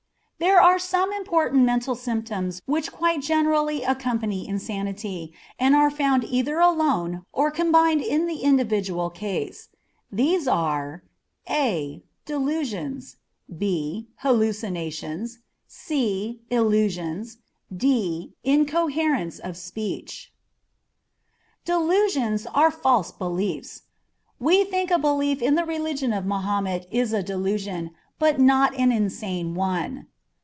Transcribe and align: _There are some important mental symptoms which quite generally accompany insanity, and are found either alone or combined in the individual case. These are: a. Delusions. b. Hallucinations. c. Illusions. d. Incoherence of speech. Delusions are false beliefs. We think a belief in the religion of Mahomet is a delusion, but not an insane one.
_There 0.43 0.59
are 0.59 0.79
some 0.79 1.13
important 1.13 1.61
mental 1.65 1.93
symptoms 1.93 2.63
which 2.65 2.91
quite 2.91 3.21
generally 3.21 3.83
accompany 3.83 4.47
insanity, 4.49 5.33
and 5.59 5.75
are 5.75 5.91
found 5.91 6.23
either 6.23 6.57
alone 6.57 7.27
or 7.31 7.51
combined 7.51 8.01
in 8.01 8.25
the 8.25 8.37
individual 8.39 9.11
case. 9.11 9.69
These 10.11 10.47
are: 10.47 11.03
a. 11.47 12.01
Delusions. 12.25 13.17
b. 13.55 14.07
Hallucinations. 14.15 15.37
c. 15.67 16.39
Illusions. 16.49 17.37
d. 17.75 18.33
Incoherence 18.43 19.37
of 19.37 19.55
speech. 19.55 20.33
Delusions 21.65 22.47
are 22.47 22.71
false 22.71 23.11
beliefs. 23.11 23.83
We 24.39 24.63
think 24.63 24.89
a 24.89 24.97
belief 24.97 25.39
in 25.39 25.53
the 25.53 25.65
religion 25.65 26.11
of 26.11 26.25
Mahomet 26.25 26.87
is 26.89 27.13
a 27.13 27.21
delusion, 27.21 27.91
but 28.17 28.39
not 28.39 28.75
an 28.79 28.91
insane 28.91 29.53
one. 29.53 30.07